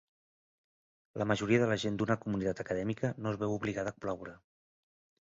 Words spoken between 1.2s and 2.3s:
La majoria de la gent d'una